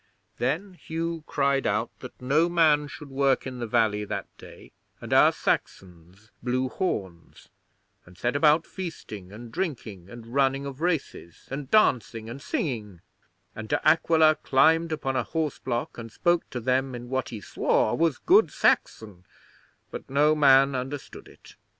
Then 0.39 0.73
Hugh 0.73 1.23
cried 1.27 1.67
out 1.67 1.91
that 1.99 2.19
no 2.19 2.49
man 2.49 2.87
should 2.87 3.11
work 3.11 3.45
in 3.45 3.59
the 3.59 3.67
valley 3.67 4.03
that 4.03 4.25
day, 4.39 4.71
and 4.99 5.13
our 5.13 5.31
Saxons 5.31 6.31
blew 6.41 6.69
horns, 6.69 7.49
and 8.03 8.17
set 8.17 8.35
about 8.35 8.65
feasting 8.65 9.31
and 9.31 9.51
drinking, 9.51 10.09
and 10.09 10.25
running 10.33 10.65
of 10.65 10.81
races, 10.81 11.47
and 11.51 11.69
dancing 11.69 12.31
and 12.31 12.41
singing; 12.41 13.01
and 13.55 13.69
De 13.69 13.79
Aquila 13.87 14.33
climbed 14.41 14.91
upon 14.91 15.15
a 15.15 15.21
horse 15.21 15.59
block 15.59 15.99
and 15.99 16.11
spoke 16.11 16.49
to 16.49 16.59
them 16.59 16.95
in 16.95 17.07
what 17.11 17.29
he 17.29 17.39
swore 17.39 17.95
was 17.95 18.17
good 18.17 18.49
Saxon, 18.49 19.23
but 19.91 20.09
no 20.09 20.33
man 20.33 20.73
understood 20.73 21.27
it. 21.27 21.57